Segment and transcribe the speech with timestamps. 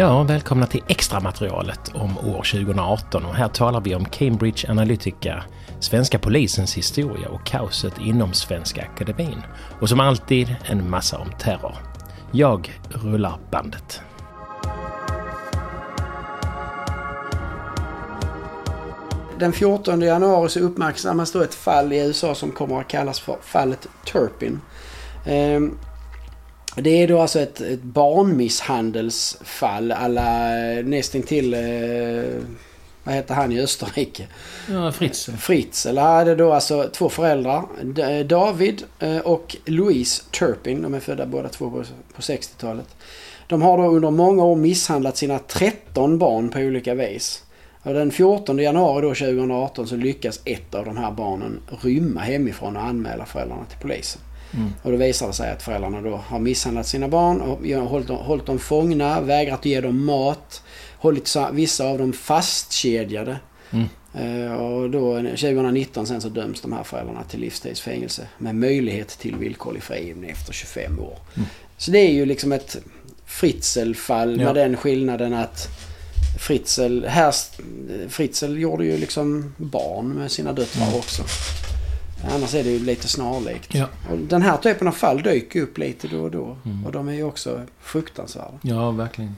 [0.00, 5.44] Ja, välkomna till extra materialet om år 2018 och här talar vi om Cambridge Analytica,
[5.80, 9.42] svenska polisens historia och kaoset inom Svenska Akademin.
[9.80, 11.76] Och som alltid en massa om terror.
[12.32, 14.00] Jag rullar bandet.
[19.38, 23.36] Den 14 januari så uppmärksammas då ett fall i USA som kommer att kallas för
[23.42, 24.60] fallet Turpin.
[25.26, 25.78] Ehm,
[26.76, 30.48] det är då alltså ett, ett barnmisshandelsfall alla
[30.84, 31.54] nästintill...
[31.54, 32.42] Eh,
[33.04, 34.26] vad heter han i Österrike?
[34.70, 35.30] Ja, Fritz.
[35.38, 35.86] Fritz.
[35.86, 37.62] Eller hade då alltså två föräldrar.
[37.82, 40.82] D- David eh, och Louise Turpin.
[40.82, 42.86] De är födda båda två på, på 60-talet.
[43.48, 47.42] De har då under många år misshandlat sina 13 barn på olika vis.
[47.82, 52.76] Och den 14 januari då 2018 så lyckas ett av de här barnen rymma hemifrån
[52.76, 54.22] och anmäla föräldrarna till polisen.
[54.54, 54.70] Mm.
[54.82, 58.46] Och då visar det sig att föräldrarna då har misshandlat sina barn och hållit hållit
[58.46, 60.62] dem fångna, vägrat ge dem mat,
[60.98, 63.36] hållit sa- vissa av dem fastkedjade.
[63.70, 63.86] Mm.
[64.14, 69.36] Eh, och då 2019 sen så döms de här föräldrarna till livstidsfängelse med möjlighet till
[69.36, 71.18] villkorlig frigivning efter 25 år.
[71.36, 71.48] Mm.
[71.76, 72.76] Så det är ju liksom ett
[73.26, 74.44] Fritzl-fall Ja.
[74.46, 75.68] med den skillnaden att
[76.38, 77.34] Fritzl, här,
[78.08, 81.22] Fritzl gjorde ju liksom barn med sina döttrar också.
[82.28, 83.74] Annars är det ju lite snarlikt.
[83.74, 83.86] Ja.
[84.10, 86.56] Och den här typen av fall dyker upp lite då och då.
[86.64, 86.86] Mm.
[86.86, 88.58] Och de är ju också fruktansvärda.
[88.62, 89.34] Ja, verkligen.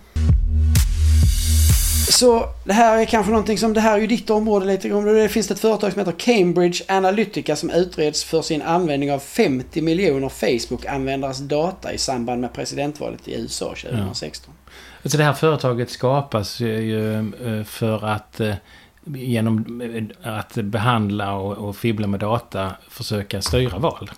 [2.09, 5.05] Så det här är kanske någonting som, det här är ju ditt område lite grann.
[5.05, 9.83] Det finns ett företag som heter Cambridge Analytica som utreds för sin användning av 50
[9.83, 14.55] miljoner Facebook-användares data i samband med presidentvalet i USA 2016.
[15.03, 18.55] Alltså det här företaget skapas ju eh, för att eh,
[19.05, 19.81] genom
[20.25, 24.11] eh, att behandla och, och fibbla med data försöka styra val.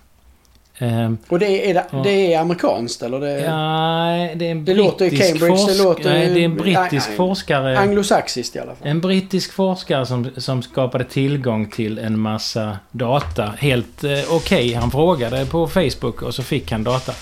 [0.79, 1.99] Eh, Och det är, Ja.
[2.03, 3.21] det är amerikanskt eller?
[3.21, 6.45] Det är Ja, det är en Det låter Cambridge, det låter Nej, ju- det är
[6.45, 7.79] en brittisk Nej, forskare.
[7.79, 8.89] anglosaxiskt i alla fall.
[8.89, 13.53] En brittisk forskare som, som skapade tillgång till en massa data.
[13.59, 14.75] Helt eh, okej.
[14.75, 17.13] Han frågade på Facebook och så fick han data.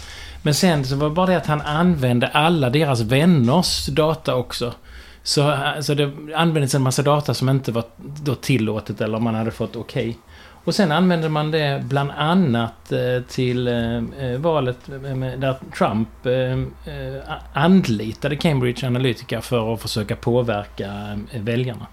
[0.43, 4.73] Men sen så var det bara det att han använde alla deras vänners data också.
[5.23, 7.85] Så alltså det användes en massa data som inte var
[8.23, 10.19] då tillåtet eller man hade fått okej.
[10.65, 14.03] Och sen använde man det bland annat eh, till eh,
[14.39, 14.77] valet
[15.39, 16.09] där Trump
[17.53, 21.87] anlitade Cambridge Analytica för att försöka påverka väljarna.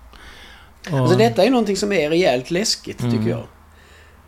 [0.92, 3.18] Och, Alltså detta är någonting som är rejält läskigt Mm.
[3.18, 3.44] tycker jag.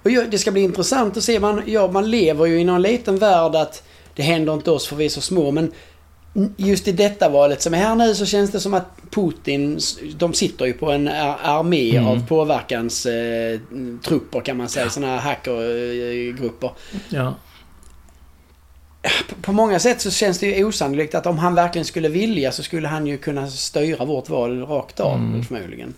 [0.03, 1.39] Och det ska bli intressant att se.
[1.39, 3.83] Man, ja, man lever ju i någon liten värld att
[4.15, 5.51] det händer inte oss för vi är så små.
[5.51, 5.71] Men
[6.57, 9.79] just i detta valet som är här nu så känns det som att Putin,
[10.15, 12.07] de sitter ju på en ar- armé Mm.
[12.07, 13.59] av påverkans eh,
[14.07, 14.89] trupper kan man säga.
[14.89, 16.71] Sådana här hackergrupper.
[17.09, 17.35] ja,
[19.29, 22.51] På- På många sätt så känns det ju osannolikt att om han verkligen skulle vilja
[22.51, 25.43] så skulle han ju kunna styra vårt val rakt av Mm.
[25.43, 25.93] förmodligen.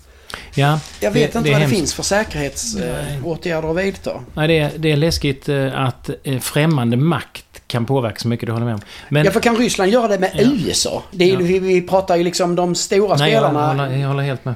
[0.56, 4.20] ja, Jag vet Det- inte det vad det finns för säkerhetsåtgärder att vidta.
[4.34, 8.46] Nej, det, är, det är läskigt eh, att eh, främmande makt kan påverka så mycket,
[8.48, 8.82] det håller jag med om.
[9.10, 10.42] Men, Ja, för kan Ryssland göra det med Ja.
[10.44, 11.04] USA?
[11.12, 11.40] Det är, Ja.
[11.40, 13.68] vi, vi pratar ju liksom de stora Nej, jag spelarna.
[13.84, 14.56] håller, jag håller helt med.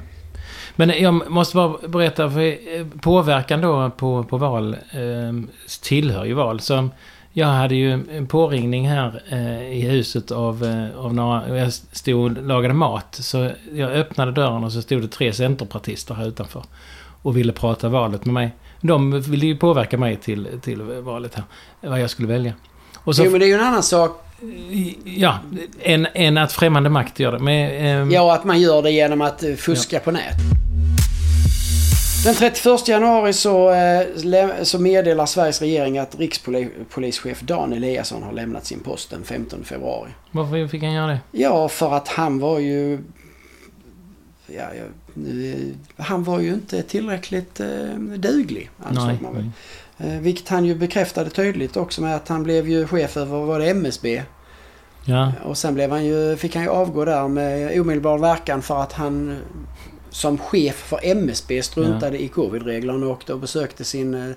[0.75, 5.50] Men jag måste bara berätta, för eh, påverkan då på, på val eh,
[5.83, 6.59] tillhör ju val.
[6.59, 6.89] Så
[7.33, 11.57] jag hade ju en påringning här eh, i huset av, eh, av några...
[11.57, 13.16] Jag stod och lagade mat.
[13.22, 16.63] Så jag öppnade dörren och så stod det tre centerpartister här utanför.
[17.22, 18.51] Och ville prata valet med mig.
[18.81, 21.44] De ville ju påverka mig till, till valet här.
[21.81, 22.53] Vad jag skulle välja.
[23.07, 24.23] Och så, Jo, men det är ju en annan sak.
[25.03, 25.40] Ja,
[25.84, 27.40] än, än att främmande makt gör det.
[27.40, 30.35] Men, ehm, Ja, att man gör det genom att eh, fuska på nät.
[32.25, 38.66] Den 31 januari så, eh, så meddelar Sveriges regering att rikspolischef Dan Eliasson har lämnat
[38.66, 40.09] sin post den 15 februari.
[40.31, 41.19] Varför fick han göra det?
[41.31, 43.00] Ja, för att han var ju...
[44.48, 44.83] Ja, ja,
[45.30, 45.57] eh,
[45.98, 47.68] han var ju inte tillräckligt eh,
[48.18, 49.18] duglig, ansåg Nej.
[49.21, 49.50] man väl.
[49.97, 53.59] Eh, vilket han ju bekräftade tydligt också med att han blev ju chef över var
[53.59, 54.23] det MSB.
[55.05, 58.81] Ja, Och sen blev han ju, fick han ju avgå där med omedelbar verkan för
[58.81, 59.38] att han
[60.09, 64.29] som chef för MSB struntade i covid-reglerna och åkte och besökte sin eh,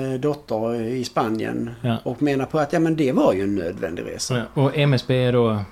[0.00, 1.70] eh, dotter i Spanien.
[1.80, 1.96] Ja.
[2.04, 4.36] Och menar på att ja men det var ju en nödvändig resa.
[4.54, 5.64] Ja, Och MSB är då...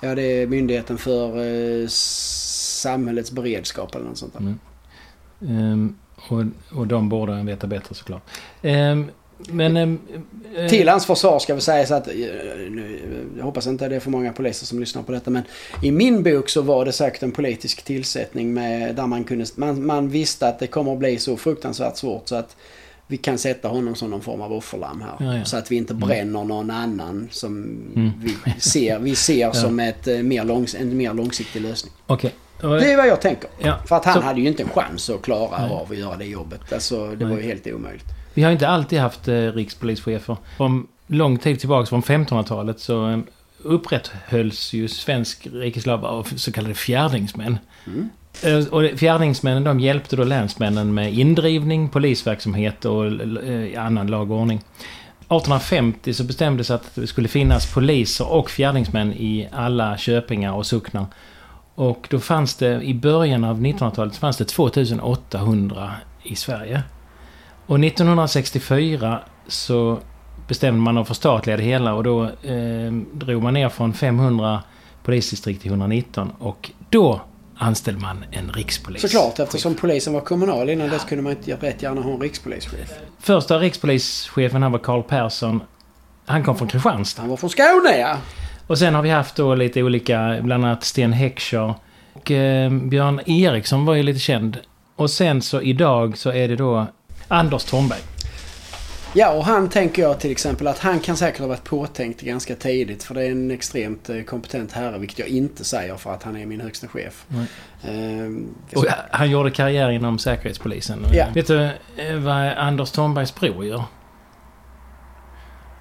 [0.00, 4.40] Ja det är Myndigheten för eh, samhällets beredskap eller något sånt där.
[4.40, 4.58] Mm.
[5.40, 5.94] Ehm,
[6.28, 6.44] och,
[6.78, 8.22] och de borde veta bättre såklart.
[8.62, 9.76] Ehm, men...
[9.76, 9.98] Ehm,
[10.56, 12.14] eh, Till hans försvar ska vi säga så att, eh,
[12.70, 13.00] nu,
[13.36, 15.42] jag hoppas inte det är för många poliser som lyssnar på detta men
[15.82, 19.86] i min bok så var det säkert en politisk tillsättning med, där man kunde, man,
[19.86, 22.56] man visste att det kommer att bli så fruktansvärt svårt så att
[23.10, 25.26] vi kan sätta honom som någon form av offerlamm här.
[25.26, 25.44] Ja, ja.
[25.44, 26.08] Så att vi inte Mm.
[26.08, 27.56] bränner någon annan som
[27.96, 28.10] Mm.
[28.22, 31.92] vi ser, vi ser som ett, eh, mer långs, en mer långsiktig lösning.
[32.06, 32.24] Och-
[32.60, 33.50] Det är vad jag tänker.
[33.58, 35.70] Ja, För att han så- hade ju inte en chans att klara Nej.
[35.70, 36.72] av att göra det jobbet.
[36.72, 37.34] Alltså det Nej.
[37.34, 38.04] var ju helt omöjligt.
[38.34, 40.36] Vi har inte alltid haft eh, rikspolischefer.
[40.56, 43.18] Från lång tid tillbaka, från 1500-talet, så eh,
[43.62, 47.58] upprätthölls ju svensk rikeslag av så kallade fjärdingsmän.
[47.86, 48.08] Mm.
[48.42, 54.30] Eh, och fjärdingsmännen de hjälpte då länsmännen med indrivning, polisverksamhet och eh, eh, annan lag
[54.30, 54.58] och ordning.
[54.58, 61.06] 1850 så bestämdes att det skulle finnas poliser och fjärdingsmän i alla köpingar och socknar.
[61.74, 65.90] Och då fanns det i början av 1900-talet fanns det 2800
[66.22, 66.82] i Sverige.
[67.66, 69.98] Och 1964 så
[70.48, 74.62] bestämde man att förstatliga det hela och då eh, drog man ner från 500
[75.02, 77.20] polisdistrikt till 119 och då
[77.58, 79.02] anställde man en rikspolis.
[79.02, 82.92] Såklart eftersom polisen var kommunal innan dess kunde man inte rätt gärna ha en rikspolischef.
[83.20, 85.60] Första rikspolischefen han var Karl Persson.
[86.26, 87.22] Han kom från Kristianstad.
[87.22, 88.16] Han var från Skåne ja!
[88.66, 91.74] Och sen har vi haft då lite olika, bland annat Sten Heckscher.
[92.12, 94.58] Och eh, Björn Eriksson var ju lite känd.
[94.96, 96.86] Och sen så idag så är det då
[97.28, 98.00] Anders Thornberg.
[99.18, 102.54] Ja, och han tänker jag till exempel att han kan säkert ha varit påtänkt ganska
[102.54, 103.04] tidigt.
[103.04, 106.36] För det är en extremt eh, kompetent herre, vilket jag inte säger för att han
[106.36, 107.26] är min högsta chef.
[107.82, 111.04] Ehm, Och han gjorde karriär inom Säkerhetspolisen.
[111.12, 111.26] Ja.
[111.34, 113.82] Vet du eh, vad Anders Thornbergs bror gör?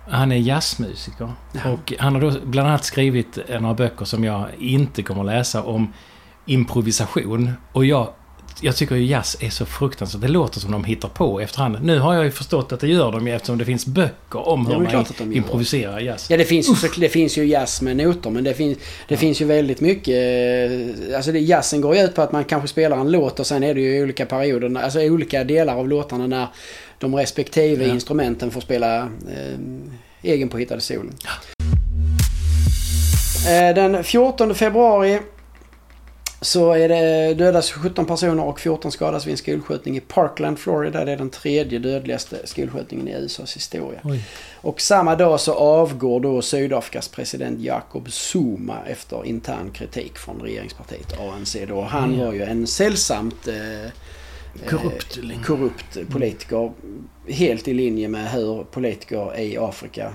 [0.10, 1.32] Han är jazzmusiker.
[1.54, 1.72] Jaha.
[1.74, 5.94] Och han har då bland annat skrivit några böcker som jag inte kommer läsa om
[6.46, 7.54] improvisation.
[7.72, 8.14] Och jag,
[8.62, 10.22] jag tycker ju jazz är så fruktansvärt.
[10.22, 11.78] Det låter som de hittar på efterhand.
[11.84, 14.68] Nu har jag ju förstått att det gör de ju eftersom det finns böcker om
[14.72, 16.30] Ja, hur man de improviserar jazz.
[16.30, 18.78] Ja, det finns, så- det finns ju jazz med noter men det finns,
[19.08, 20.16] det finns ju väldigt mycket...
[21.10, 23.48] eh, Alltså det, jazzen går ju ut på att man kanske spelar en låt och
[23.48, 26.48] sen är det ju olika perioder, alltså olika delar av låtarna när
[27.00, 27.94] de respektive Ja.
[27.94, 29.60] instrumenten får spela eh,
[30.22, 31.10] egenpåhittade solo.
[33.48, 35.20] Eh, den 14 februari
[36.42, 41.06] så är det dödas 17 personer och 14 skadas vid en skolskjutning i Parkland, Florida.
[41.06, 44.00] Det är den tredje dödligaste skolskjutningen i USAs historia.
[44.04, 44.24] Oj.
[44.62, 51.20] Och samma dag så avgår då Sydafrikas president Jacob Zuma efter intern kritik från regeringspartiet
[51.20, 51.82] ANC då.
[51.82, 53.92] Han var ju en sällsamt eh,
[54.70, 55.18] Korrupt.
[55.18, 56.72] eh, korrupt politiker.
[57.30, 60.14] Helt i linje med hur politiker i Afrika,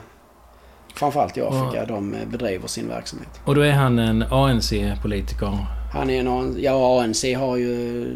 [0.94, 3.28] framförallt i Afrika, de eh, bedriver sin verksamhet.
[3.44, 5.81] Och då är han en ANC-politiker.
[5.92, 8.06] Han är någon, ja ANC har ju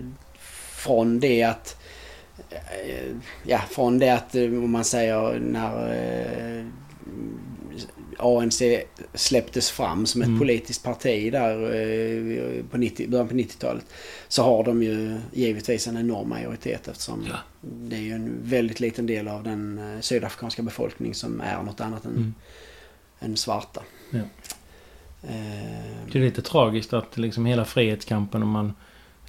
[0.70, 1.76] från det att
[2.50, 3.14] eh,
[3.44, 5.92] Ja, från det att eh, om man säger när
[6.58, 6.66] eh,
[8.18, 8.62] ANC
[9.14, 10.38] släpptes fram som ett Mm.
[10.38, 13.84] politiskt parti där eh, på 90, början på 90-talet.
[14.28, 17.36] Så har de ju givetvis en enorm majoritet eftersom Ja.
[17.60, 22.04] det är ju en väldigt liten del av den sydafrikanska befolkningen som är något annat
[22.04, 22.34] än, Mm.
[23.20, 23.82] än svarta.
[24.10, 24.20] Ja.
[25.28, 25.32] Eh,
[26.12, 28.72] Det är lite tragiskt att liksom hela frihetskampen om man...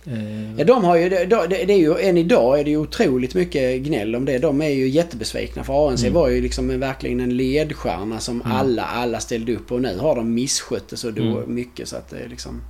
[0.05, 3.35] Eh, Ja, de har ju, det, det är ju, än idag är det ju otroligt
[3.35, 4.37] mycket gnäll om det.
[4.39, 6.13] De är ju jättebesvikna för ANC Mm.
[6.13, 8.57] var ju liksom en, verkligen en ledstjärna som Mm.
[8.57, 11.55] alla, alla ställde upp och nu har de misskött det så Mm.
[11.55, 12.61] mycket så att det liksom...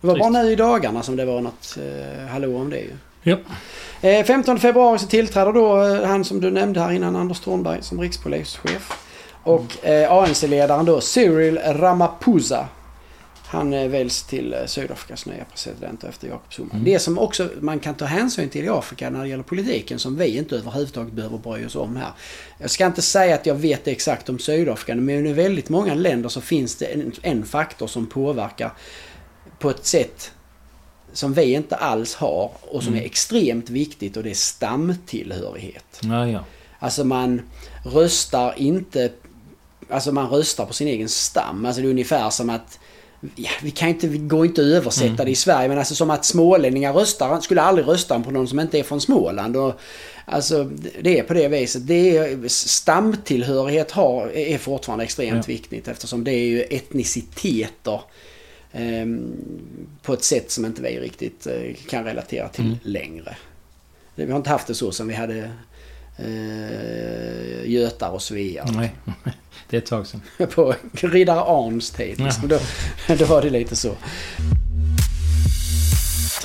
[0.00, 0.30] Det var Trist.
[0.32, 2.90] bara nu i dagarna som det var något eh, hallå om det ju.
[3.22, 3.36] Ja.
[4.08, 7.82] Eh, 15 februari så tillträder då eh, han som du nämnde här innan, Anders Thornberg,
[7.82, 9.05] som rikspolischef.
[9.46, 12.68] Och eh, ANC-ledaren då, Cyril Ramaphosa.
[13.46, 16.72] Han eh, väljs till eh, Sydafrikas nya president efter Jacob Zuma.
[16.72, 16.84] Mm.
[16.84, 20.16] Det som också man kan ta hänsyn till i Afrika när det gäller politiken som
[20.16, 22.10] vi inte överhuvudtaget behöver bry oss om här.
[22.58, 26.28] Jag ska inte säga att jag vet exakt om Sydafrika men i väldigt många länder
[26.28, 28.72] så finns det en, en faktor som påverkar
[29.58, 30.32] på ett sätt
[31.12, 33.02] som vi inte alls har och som Mm.
[33.02, 36.00] är extremt viktigt och det är stamtillhörighet.
[36.02, 36.44] Ja, ja.
[36.78, 37.42] Alltså man
[37.84, 39.10] röstar inte...
[39.88, 41.66] Alltså man röstar på sin egen stam.
[41.66, 42.78] Alltså det är ungefär som att...
[43.36, 45.24] Ja, vi kan inte, vi går inte att översätta Mm.
[45.24, 48.60] det i Sverige men alltså som att smålänningar röstar, skulle aldrig rösta på någon som
[48.60, 49.56] inte är från Småland.
[49.56, 49.72] Och,
[50.24, 50.64] alltså
[51.00, 51.86] det är på det viset.
[51.86, 55.52] Det är, stamtillhörighet har, är fortfarande extremt Ja.
[55.54, 58.00] viktigt eftersom det är ju etniciteter
[58.72, 59.32] ehm,
[60.02, 62.78] på ett sätt som inte vi riktigt eh, kan relatera till Mm.
[62.82, 63.36] längre.
[64.14, 65.50] Vi har inte haft det så som vi hade
[66.18, 68.68] eh, Götar och Svear.
[68.76, 68.94] Nej,
[69.68, 70.20] det är ett tag sedan.
[70.54, 72.20] På riddare Arns tid.
[72.20, 72.48] Liksom.
[72.48, 72.58] Då,
[73.18, 73.90] då var det lite så.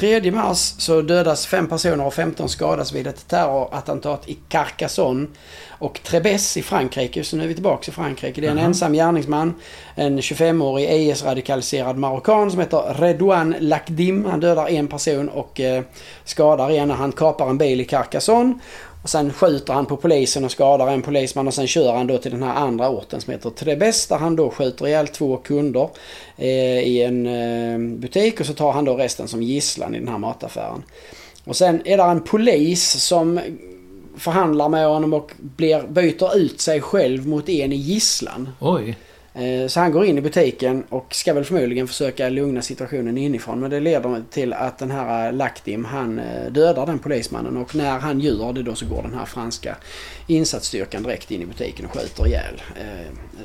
[0.01, 5.28] 3 mars så dödas fem personer och 15 skadas vid ett terrorattentat i Carcassonne
[5.70, 7.24] och Trebes i Frankrike.
[7.24, 8.42] Så nu är vi tillbaka i Frankrike.
[8.42, 8.66] Det är en Jaha.
[8.66, 9.54] ensam gärningsman.
[9.96, 14.25] En 25-årig IS-radikaliserad marockan som heter Redouane Lakdim.
[14.25, 15.84] Han dödar en person och eh,
[16.25, 18.54] skadar en när han kapar en bil i Carcassonne.
[19.03, 22.17] Och sen skjuter han på polisen och skadar en polisman och sen kör han då
[22.17, 25.89] till den här andra orten som heter Trebes där han då skjuter ihjäl två kunder
[26.38, 30.08] eh, i en eh, butik och så tar han då resten som gisslan i den
[30.08, 30.84] här mataffären.
[31.43, 33.39] Och sen är det en polis som
[34.17, 38.50] förhandlar med honom och blir, byter ut sig själv mot en i gisslan.
[38.60, 38.98] Oj.
[39.33, 43.59] Eh, så han går in i butiken och ska väl förmodligen försöka lugna situationen inifrån.
[43.59, 47.75] Men det leder till att den här eh, Laktim han eh, dödar den polismannen och
[47.75, 49.77] när han gör det då så går den här franska
[50.27, 52.61] insatsstyrkan direkt in i butiken och skjuter ihjäl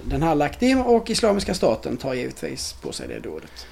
[0.04, 3.66] den här Laktim och Islamiska staten tar givetvis på sig det dådet.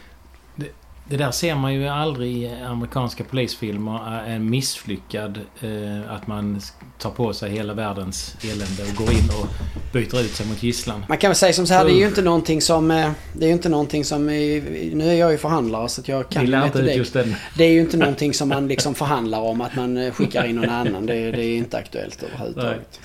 [1.09, 4.25] Det där ser man ju aldrig i amerikanska polisfilmer.
[4.27, 5.41] En misslyckad...
[5.61, 6.61] Eh, att man
[6.99, 9.47] tar på sig hela världens elände och går in och
[9.93, 11.05] byter ut sig mot gisslan.
[11.09, 12.91] Man kan väl säga som så här, det är ju inte någonting som...
[12.91, 14.29] eh, Det är ju inte någonting som...
[14.29, 16.95] eh, Nu är jag ju förhandlare så att jag kan Vi lär inte ut det.
[16.95, 17.35] just den.
[17.59, 20.57] Det är ju inte någonting som man liksom förhandlar om att man eh, skickar in
[20.57, 21.07] någon annan.
[21.07, 23.01] Det, det är inte aktuellt överhuvudtaget.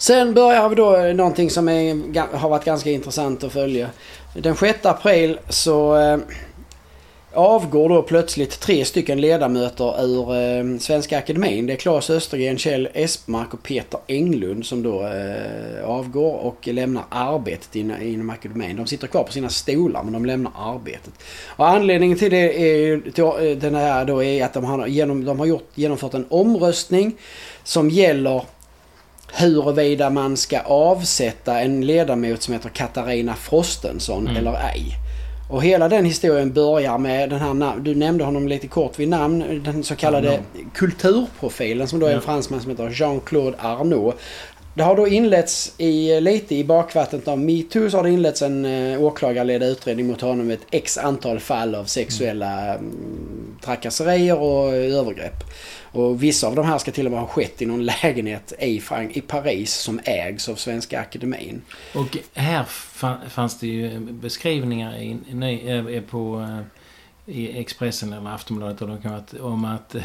[0.00, 3.88] Sen börjar vi då eh, någonting som är, har varit ganska intressant att följa.
[4.34, 6.18] Den 6 april så eh,
[7.32, 11.66] avgår då plötsligt tre stycken ledamöter ur eh, Svenska Akademin.
[11.66, 17.04] Det är Claes Östergren, Kjell Espmark och Peter Englund som då eh, avgår och lämnar
[17.08, 18.76] arbetet in, inom akademin.
[18.76, 21.12] De sitter kvar på sina stolar men de lämnar arbetet.
[21.46, 24.86] Och anledningen till det är, ju- till, eh, den här då är att de har,
[24.86, 27.12] genom, de har gjort, genomfört en omröstning
[27.64, 28.42] som gäller
[29.32, 34.36] huruvida man ska avsätta en ledamot som heter Katarina Frostensson Mm.
[34.36, 34.84] eller ej.
[35.50, 39.62] Och hela den historien börjar med den här, du nämnde honom lite kort vid namn,
[39.64, 40.38] den så kallade Ja,
[40.74, 44.14] kulturprofilen som då är en fransman som heter Jean-Claude Arnault.
[44.76, 48.64] Det har då inletts i, lite i bakvattnet av metoo så har det inletts en
[48.64, 54.74] eh, åklagarledd utredning mot honom med ett x antal fall av sexuella mm, trakasserier och
[54.74, 55.44] övergrepp.
[55.82, 58.80] Och vissa av de här ska till och med ha skett i någon lägenhet i,
[58.80, 61.62] Frank- i Paris som ägs av Svenska Akademin.
[61.94, 62.64] Och här
[63.28, 69.94] fanns det ju beskrivningar i, nej, eh, på, eh, i Expressen eller Aftonbladet om att
[69.94, 70.02] eh,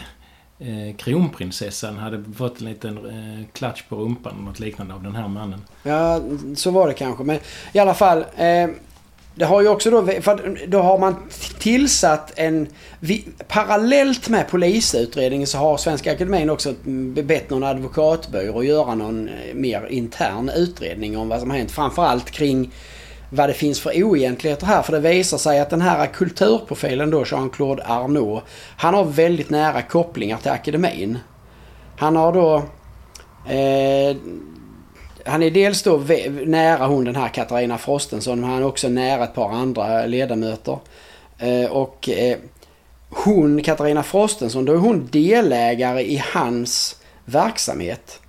[0.59, 5.15] eh, kronprinsessan hade fått en liten eh, klatsch på rumpan eller något liknande av den
[5.15, 5.61] här mannen.
[5.83, 6.21] Ja,
[6.55, 7.23] så var det kanske.
[7.23, 7.39] Men
[7.73, 8.25] i alla fall.
[8.37, 8.67] Eh,
[9.35, 11.15] det har ju också då, för då har man
[11.59, 12.67] tillsatt en...
[12.99, 16.73] Vi, parallellt med polisutredningen så har Svenska Akademin också
[17.23, 21.71] bett någon advokatbyrå att göra någon eh, mer intern utredning om vad som har hänt.
[21.71, 22.71] Framförallt kring
[23.29, 24.81] vad det finns för oegentligheter här.
[24.81, 28.43] För det visar sig att den här kulturprofilen då, Jean-Claude Arnault,
[28.77, 31.17] han har väldigt nära kopplingar till akademin.
[31.97, 32.55] Han har då...
[33.53, 34.17] Eh,
[35.25, 35.97] han är dels då
[36.45, 40.77] nära hon den här Katarina Frostenson, men han är också nära ett par andra ledamöter.
[41.37, 42.37] Eh, och eh,
[43.09, 46.95] hon, Katarina Frostenson, då är hon delägare i hans
[47.25, 48.19] verksamhet.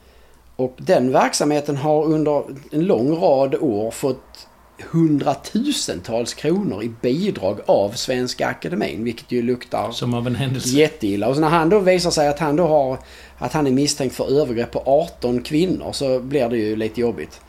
[0.57, 4.49] Och den verksamheten har under en lång rad år fått
[4.91, 10.69] hundratusentals kronor i bidrag av Svenska Akademin, vilket ju luktar Som av en händelse.
[10.69, 11.29] jätteilla.
[11.29, 12.99] Och så när han då visar sig att han då har
[13.39, 17.41] att han är misstänkt för övergrepp på 18 kvinnor så blir det ju lite jobbigt.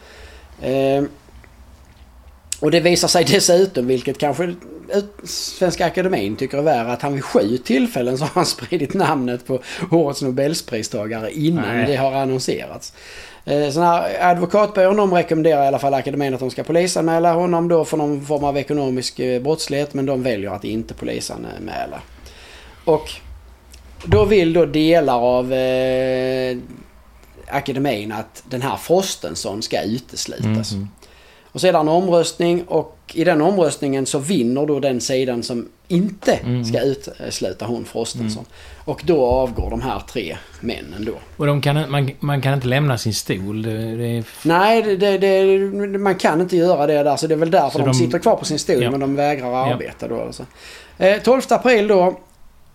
[0.62, 1.04] Eh,
[2.60, 4.56] och det visar sig dessutom, vilket kanske
[5.24, 9.48] Svenska Akademin tycker är värre, att han vid sju tillfällen så har han spridit namnet
[9.48, 9.60] på
[9.92, 11.88] årets Nobelspristagare innan Nej.
[11.88, 12.94] det har annonserats.
[13.46, 17.68] Eh, Så här advokatbyrån de rekommenderar i alla fall akademin att de ska polisanmäla honom
[17.68, 22.02] då för någon form av ekonomisk eh, brottslighet men de väljer att inte polisanmäla.
[22.86, 23.10] Och
[24.06, 26.58] då vill då delar av eh,
[27.48, 30.74] akademin att den här Frostensson ska uteslutas.
[30.74, 30.88] Mhm.
[31.51, 35.43] Och så är det en omröstning och i den omröstningen så vinner då den sidan
[35.43, 36.65] som inte Mm.
[36.65, 38.46] ska utesluta hon Frostensson.
[38.86, 41.12] Och då avgår de här tre männen då.
[41.38, 43.62] Och de kan, man, man kan inte lämna sin stol.
[43.62, 45.58] Det, det är, Nej, det, det,
[45.98, 47.15] man kan inte göra det där.
[47.15, 48.91] Så det är väl därför de, de- sitter kvar på sin stol Ja.
[48.91, 49.74] men de vägrar Ja.
[49.74, 50.46] arbeta då alltså.
[50.98, 52.20] Eh, 12 april då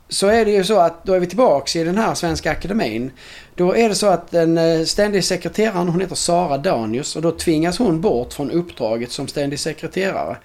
[0.09, 3.11] så är det ju så att då är vi tillbaks i den här Svenska Akademin.
[3.55, 7.31] Då är det så att den ständige ständig sekreteraren, hon heter Sara Danius och då
[7.31, 10.37] tvingas hon bort från uppdraget som ständig sekreterare.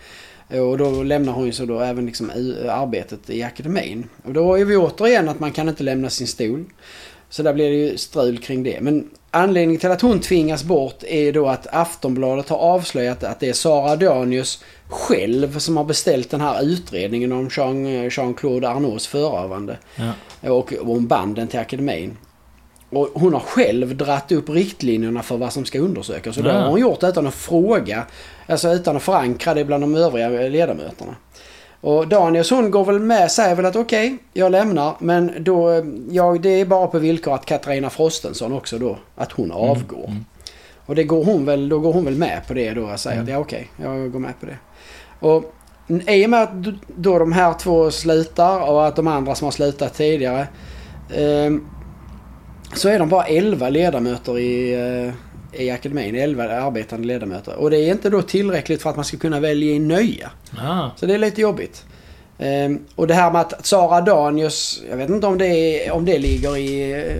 [0.49, 4.09] Eh, och då lämnar hon ju så då även liksom eh, arbetet i akademin.
[4.23, 6.65] Och då är vi återigen att man kan inte lämna sin stol.
[7.29, 8.81] Så där blir det ju strul kring det.
[8.81, 13.39] Men anledningen till att hon tvingas bort är ju då att Aftonbladet har avslöjat att
[13.39, 19.07] det är Sara Danius själv som har beställt den här utredningen om Jean- Jean-Claude Arnauds
[19.07, 19.77] förövande.
[19.95, 20.11] ja.
[20.51, 22.17] Och om banden till akademin.
[22.89, 26.37] Och hon har själv dratt upp riktlinjerna för vad som ska undersökas.
[26.37, 28.03] Och det har hon gjort utan att fråga.
[28.47, 31.15] Alltså utan att förankra det bland de övriga ledamöterna.
[31.81, 34.93] Och Daniels hon går väl med, säger väl att okej, jag lämnar.
[34.99, 39.31] Men då, eh, ja, det är bara på villkor att Katarina Frostensson också då, att
[39.31, 40.05] hon avgår.
[40.07, 40.25] mm.
[40.85, 43.15] Och det går hon väl, då går hon väl med på det då och säger
[43.17, 43.23] Mm.
[43.25, 44.57] att ja okej, jag går med på det.
[45.19, 45.53] Och
[46.07, 46.49] i och med att
[46.95, 50.47] då de här två slutar och att de andra som har slutat tidigare.
[51.15, 51.65] ehm,
[52.75, 54.73] så är de bara 11 ledamöter i,
[55.53, 56.15] eh, i akademin.
[56.15, 57.55] 11 arbetande ledamöter.
[57.55, 60.29] Och det är inte då tillräckligt för att man ska kunna välja in nya.
[60.57, 61.85] Ah, Så det är lite jobbigt.
[62.41, 66.05] Ehm, och det här med att Sara Danius, jag vet inte om det, är, om
[66.05, 66.91] det ligger i...
[66.91, 67.15] eh,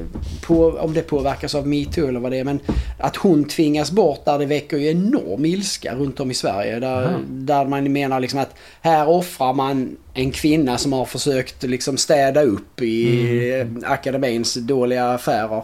[0.48, 2.44] På, om det påverkas av metoo eller vad det är.
[2.44, 2.60] Men
[3.00, 6.80] att hon tvingas bort där det väcker ju enorm ilska runt om i Sverige.
[6.80, 7.18] Där, Aha.
[7.28, 12.42] där man menar liksom att här offrar man en kvinna som har försökt liksom städa
[12.42, 15.64] upp i eh, akademins dåliga affärer.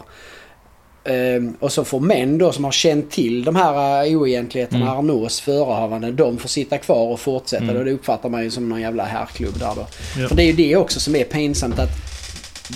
[1.08, 4.98] Ehm, och så får män då som har känt till de här uh, oegentligheterna, Mm.
[4.98, 7.62] Arnauds förehavanden, de får sitta kvar och fortsätta.
[7.64, 7.76] Mm.
[7.76, 9.86] Och det uppfattar man ju som någon jävla herrklubb där då.
[10.18, 10.28] Ja.
[10.28, 11.90] För det är ju det också som är pinsamt att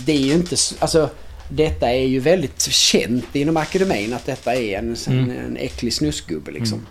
[0.06, 0.56] det är ju inte...
[0.78, 1.08] Alltså,
[1.48, 5.30] detta är ju väldigt känt inom akademin att detta är en, en, Mm.
[5.30, 6.78] en äcklig snusgubbe liksom.
[6.78, 6.86] Mm.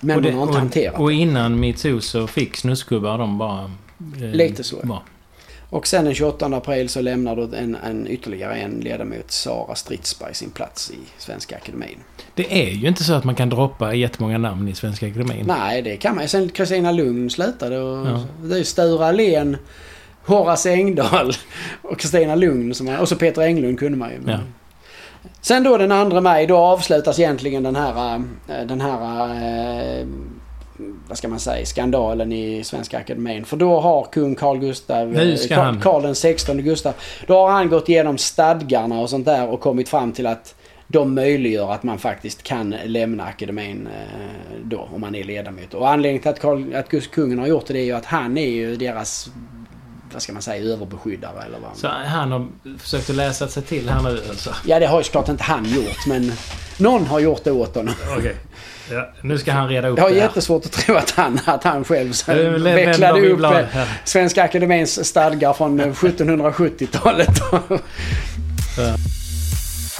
[0.00, 3.38] Men och, det, man har inte hanterat och, och innan metoo så fick snusgubbar de
[3.38, 3.70] bara...
[4.22, 4.76] Eh, Lite så.
[4.82, 5.00] Bara.
[5.70, 10.34] Och sen den 28 april så lämnar då en, en ytterligare en ledamot, Sara Stridsberg,
[10.34, 11.98] sin plats i Svenska Akademin.
[12.34, 15.44] Det är ju inte så att man kan droppa jättemånga namn i Svenska Akademin.
[15.46, 16.28] Nej, det kan man ju.
[16.28, 18.24] Sen Kristina Lugn slutade och Ja.
[18.42, 19.56] det är ju Sture Allén,
[20.26, 21.32] Horace Engdahl
[21.82, 22.74] och Kristina Lugn.
[22.74, 24.20] Som är, och så Peter Englund kunde man ju.
[24.26, 24.38] Ja.
[25.40, 28.14] Sen då den 2 maj, då avslutas egentligen den här,
[28.48, 30.06] eh, den här eh,
[31.08, 33.44] vad ska man säga, skandalen i Svenska Akademin.
[33.44, 35.14] För då har kung Carl Gustav,
[35.82, 36.94] Carl, den 16 Gustav,
[37.26, 40.54] då har han gått igenom stadgarna och sånt där och kommit fram till att
[40.88, 45.74] de möjliggör att man faktiskt kan lämna akademin eh, då om man är ledamot.
[45.74, 48.48] Och anledningen till att, Carl, att kungen har gjort det är ju att han är
[48.48, 49.30] ju deras,
[50.12, 51.76] vad ska man säga, överbeskyddare eller vad.
[51.76, 54.50] Så han har försökt att läsa sig till här nu alltså.
[54.66, 56.32] Ja, det har ju såklart inte han gjort men
[56.78, 57.94] någon har gjort det åt honom.
[58.18, 58.36] Okej.
[58.90, 61.64] Ja, nu ska han reda upp Jag har det jättesvårt att tro att han, att
[61.64, 63.82] han själv Eh, vecklade upp eh.
[64.04, 67.28] Svenska Akademins stadgar från eh, 1770-talet.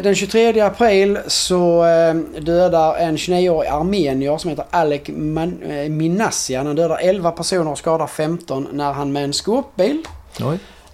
[0.03, 6.67] Den 23 april så eh, dödar en 29-årig armenier som heter Alek Man- eh, Minassian.
[6.67, 10.03] Han dödar 11 personer och skadar 15 när han med en skåpbil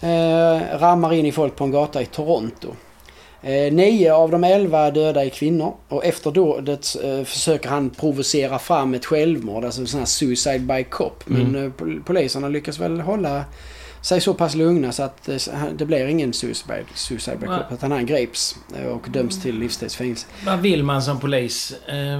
[0.00, 2.68] eh, rammar in i folk på en gata i Toronto.
[3.44, 8.58] Eh, nio av de elva döda är kvinnor och efter dådet eh, försöker han provocera
[8.58, 11.22] fram ett självmord, alltså en sån här suicide by cop.
[11.26, 11.64] Men Mm.
[11.66, 13.44] eh, pol- poliserna lyckas väl hålla
[14.02, 15.28] sig så pass lugna så att
[15.78, 17.72] det blir ingen suicide, suicide by cop.
[17.72, 20.26] Utan han greps eh, och döms till livstidsfängelse.
[20.46, 21.74] Vad vill man som polis?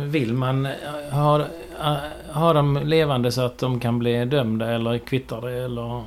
[0.07, 0.69] Vill man
[1.11, 1.45] ha,
[2.33, 6.03] ha dem levande så att de kan bli dömda eller kvittar det eller...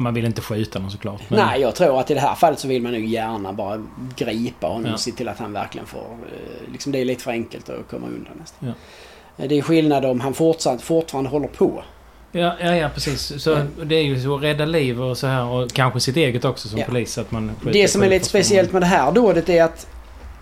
[0.00, 1.20] Ja, man vill inte skjuta dem såklart.
[1.28, 3.82] Men, Nej, jag tror att i det här fallet så vill man nog gärna bara
[4.16, 4.92] gripa honom Ja.
[4.92, 5.98] och se till att han verkligen får...
[6.00, 8.68] eh, Liksom det är lite för enkelt att komma undan nästan.
[8.68, 8.74] Ja.
[9.44, 11.82] Eh, Det är skillnad om han fortsatt, fortfarande håller på.
[12.32, 13.42] Ja, ja, ja precis.
[13.42, 13.84] Så Ja.
[13.84, 16.68] det är ju så att rädda liv och så här och kanske sitt eget också
[16.68, 16.84] som Ja.
[16.86, 17.18] polis.
[17.18, 19.86] Att man Det som är lite speciellt med det här dådet är att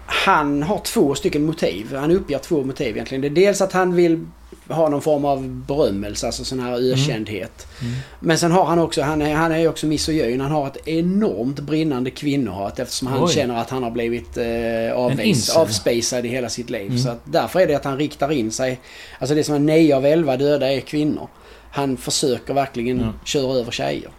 [0.07, 1.97] han har två stycken motiv.
[1.97, 3.23] Han uppger två motiv egentligen.
[3.23, 4.27] Det är dels att han vill
[4.69, 7.67] ha någon form av berömmelse, alltså sån här ökändhet.
[7.81, 7.95] Mm.
[8.21, 10.41] Men sen har han också, han är, han är också misogyn.
[10.41, 13.33] Han har ett enormt brinnande kvinnohat eftersom han Oj.
[13.33, 16.87] känner att han har blivit eh, avvis, avspacad i hela sitt liv.
[16.87, 16.99] Mm.
[16.99, 18.81] Så att därför är det att han riktar in sig.
[19.19, 21.29] Alltså det som är 9 av 11 döda är kvinnor.
[21.71, 23.13] Han försöker verkligen Ja.
[23.25, 24.11] köra över tjejer.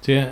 [0.00, 0.24] Så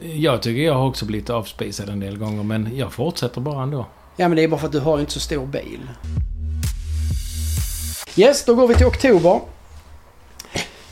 [0.00, 3.86] jag, tycker jag har också blivit avspisad en del gånger men jag fortsätter bara ändå.
[4.16, 5.80] Ja men det är bara för att du har inte så stor bil.
[8.18, 9.40] Yes, då går vi till oktober.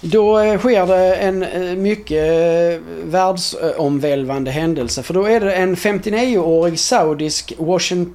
[0.01, 5.03] Då eh, sker det en eh, mycket eh, världsomvälvande händelse.
[5.03, 7.53] För då är det en 59-årig saudisk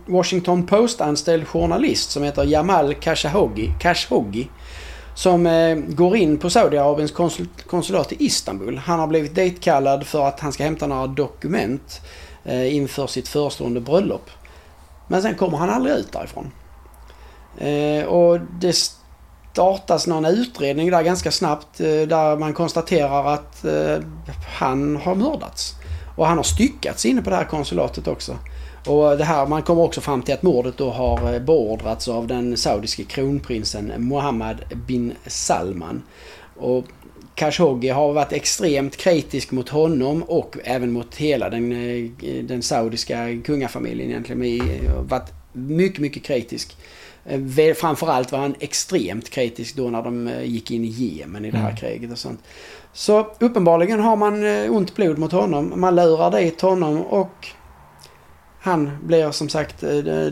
[0.05, 3.73] Washington Post-anställd journalist som heter Jamal Khashoggi.
[3.79, 4.49] Khashoggi
[5.15, 5.43] som
[5.87, 8.77] går in på Saudiarabiens konsul konsulat i Istanbul.
[8.77, 12.01] Han har blivit ditkallad för att han ska hämta några dokument
[12.45, 14.29] inför sitt förestående bröllop.
[15.07, 16.51] Men sen kommer han aldrig ut därifrån.
[18.07, 18.73] Och det
[19.51, 23.97] startas någon utredning där ganska snabbt eh, där man konstaterar att eh,
[24.59, 25.75] han har mördats.
[26.15, 28.37] Och han har styckats inne på det här konsulatet också.
[28.85, 32.27] Och det här, man kommer också fram till att mordet då har eh, beordrats av
[32.27, 34.57] den saudiske kronprinsen Mohammed
[34.87, 36.03] bin Salman.
[36.57, 36.85] Och
[37.35, 43.41] Khashoggi har varit extremt kritisk mot honom och även mot hela den, eh, den saudiska
[43.45, 44.39] kungafamiljen egentligen.
[44.39, 44.61] Med,
[45.09, 46.77] varit mycket, mycket kritisk.
[47.29, 51.51] Eh, Framförallt var han extremt kritisk då när de eh, gick in i Jemen i
[51.51, 51.77] det här Mm.
[51.77, 52.43] kriget och sånt.
[52.93, 55.73] Så uppenbarligen har man eh, ont blod mot honom.
[55.75, 57.47] Man lurar dit honom och
[58.61, 59.81] han blir som sagt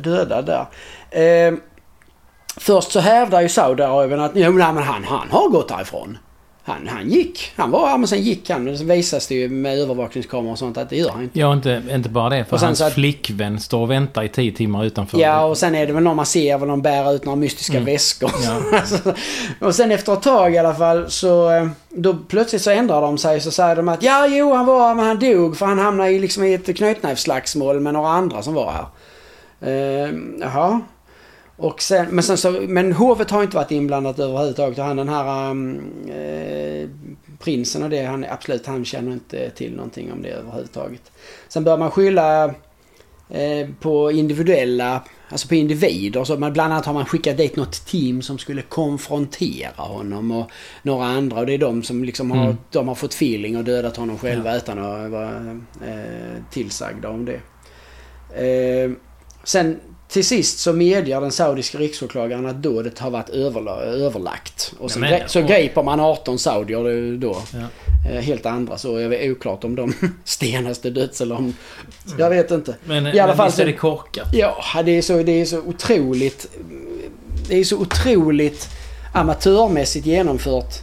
[0.04, 0.66] dödad där.
[1.22, 1.54] Eh,
[2.58, 6.18] först så hävdar ju Saudiarabien att jo, nej, men han, han har gått därifrån.
[6.68, 7.52] Han, han gick.
[7.56, 8.78] Han var, men sen gick han.
[8.78, 11.40] Så visas det ju med övervakningskameror och sånt att det gör han inte.
[11.40, 12.46] Ja, inte, inte bara det.
[12.46, 15.20] För Och sen hans så att- flickvän står och väntar i tio timmar utanför.
[15.20, 17.74] Ja, och sen är det väl någon man ser väl de bär ut några mystiska
[17.78, 17.86] Mm.
[17.86, 18.32] väskor.
[18.46, 18.62] Ja.
[18.80, 19.14] Alltså,
[19.60, 23.18] och sen efter ett tag i alla fall så eh, då plötsligt så ändrar de
[23.18, 26.10] sig så säger de att ja, jo, han var men han dog för han hamnade
[26.10, 28.86] i, liksom, i ett knytnävsslagsmål med några andra som var här.
[29.72, 30.82] Eh, jaha.
[31.60, 34.80] Och sen, men, sen så, men hovet har inte varit inblandat överhuvudtaget.
[34.80, 35.50] Och han den här
[36.10, 36.90] eh,
[37.40, 41.12] prinsen och det, han, absolut, han känner inte till någonting om det överhuvudtaget.
[41.48, 42.46] Sen bör man skylla
[43.30, 46.24] eh, på individuella, alltså på individer.
[46.24, 50.52] Så man, bland annat har man skickat dit något team som skulle konfrontera honom och
[50.84, 51.40] några andra.
[51.40, 52.58] Och det är de som liksom har, Mm.
[52.72, 57.40] de har fått feeling och dödat honom själva utan att vara eh, tillsagda om det.
[59.44, 64.74] Sen till sist så medger den saudiska riksåklagaren att dådet har varit överla- överlagt.
[64.80, 67.38] Och så, men- gre- så griper man 18 saudier då.
[67.54, 68.10] Ja.
[68.12, 69.94] Eh, helt andra så är det oklart om de
[70.24, 71.54] stenas till döds eller om...
[72.20, 72.76] Jag vet inte.
[72.86, 74.28] Men, I alla men fall visst är det korkat?
[74.34, 76.48] Ja, det är så, det är så otroligt...
[77.50, 78.70] Det är så otroligt
[79.14, 80.74] amatörmässigt genomfört.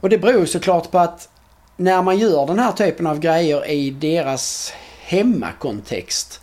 [0.00, 1.28] Och det beror såklart på att
[1.76, 6.40] när man gör den här typen av grejer i deras hemmakontext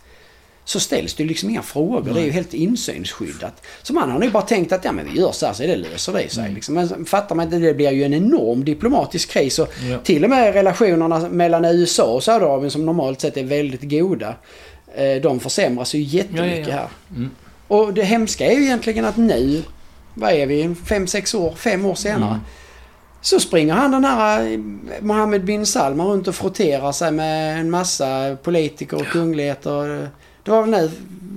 [0.68, 2.14] så ställs det liksom inga frågor.
[2.14, 3.62] Det är ju helt insynsskyddat.
[3.82, 5.76] Så man har nog bara tänkt att ja men vi gör så här så det
[5.76, 6.52] löser det sig.
[6.54, 6.74] Liksom.
[6.74, 9.58] Men fattar man inte, det blir ju en enorm diplomatisk kris.
[9.58, 9.98] Och Ja.
[9.98, 14.34] till och med relationerna mellan USA och Saudiarabien som normalt sett är väldigt goda.
[14.96, 16.76] eh, De försämras ju jättemycket Ja, ja, ja.
[16.76, 16.88] här.
[17.16, 17.30] Mm.
[17.68, 19.62] Och det hemska är ju egentligen att nu,
[20.14, 22.30] vad är vi, fem, sex år, fem år senare.
[22.30, 22.40] Mm.
[23.20, 24.58] Så springer han den här eh,
[25.00, 30.08] Mohammed bin Salman runt och frotterar sig med en massa politiker och kungligheter.
[30.48, 30.90] Det var väl nu,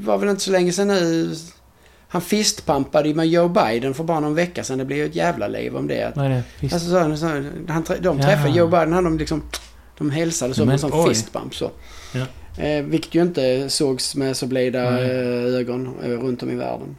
[0.04, 1.36] var väl inte så länge sedan nu.
[2.08, 4.78] Han fistpampade ju med Joe Biden för bara någon vecka sedan.
[4.78, 6.02] Det blev ju ett jävla liv om det.
[6.15, 6.43] Är det?
[6.60, 6.74] Visst.
[6.74, 7.26] Alltså, så, så,
[7.67, 8.24] han, de Ja.
[8.24, 9.43] träffade Joe Biden, han de liksom...
[9.97, 11.10] De hälsade så med en sån oj.
[11.10, 11.71] fistbump så.
[12.13, 12.63] Ja.
[12.63, 15.04] Eh, vilket ju inte sågs med så blida Nej.
[15.04, 16.95] eh, ögon eh, runt om i världen.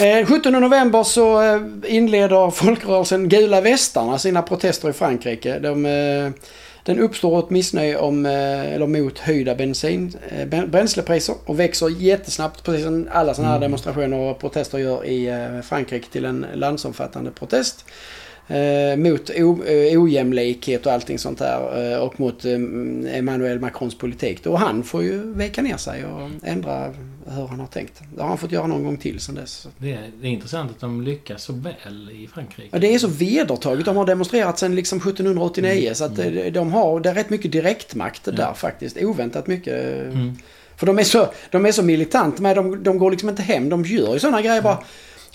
[0.00, 5.58] Eh, 17 november så eh, inleder folkrörelsen Gula Västarna sina protester i Frankrike.
[5.58, 6.30] De, eh,
[6.86, 12.62] den uppstår ett missnöje om, eh, eller mot höjda bensin, eh, bränslepriser och växer jättesnabbt
[12.64, 13.66] precis som alla sådana här Mm.
[13.68, 17.84] demonstrationer och protester gör i eh, Frankrike till en landsomfattande protest.
[18.48, 22.52] Eh, mot o, eh, ojämlikhet och allting sånt där eh, och mot eh,
[23.18, 24.44] Emmanuel Macrons politik.
[24.44, 24.50] Då.
[24.50, 26.92] Och han får ju veka ner sig och ändra
[27.28, 28.02] hur han har tänkt.
[28.16, 29.68] Det har han fått göra någon gång till sen dess.
[29.78, 32.68] Det, är, det är intressant att de lyckas så väl i Frankrike.
[32.72, 33.84] Ja, det är så vedertaget.
[33.84, 35.94] De har demonstrerat sedan liksom 1789 Mm.
[35.94, 38.32] så att eh, de har, det är rätt mycket direktmakt Ja.
[38.32, 38.96] där faktiskt.
[39.02, 39.74] Oväntat mycket.
[40.12, 40.36] Mm.
[40.76, 43.68] För de är så, de är så militant med, de, de går liksom inte hem.
[43.68, 44.78] De gör ju sådana grejer bara.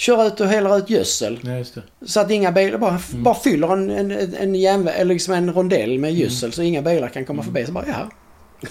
[0.01, 1.39] Kör ut och häller ut gödsel.
[1.43, 1.81] Ja.
[2.05, 3.23] Så att inga bilar bara, Mm.
[3.23, 7.07] bara fyller en, en, en järnväg, eller liksom en rondell med gödsel så inga bilar
[7.09, 7.53] kan komma Mm.
[7.53, 7.65] förbi.
[7.65, 8.09] Så bara, ja.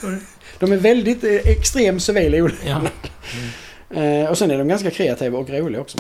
[0.59, 2.69] De är väldigt eh, extrem civil olika.
[2.69, 4.01] Ja.
[4.03, 5.99] Eh, och sen är de ganska kreativa och roliga också.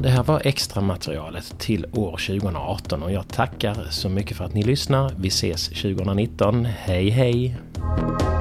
[0.00, 4.54] Det här var extra materialet till år 2018 och jag tackar så mycket för att
[4.54, 5.12] ni lyssnar.
[5.18, 6.64] Vi ses 2019.
[6.64, 7.56] Hej hej!
[7.82, 8.31] Bye.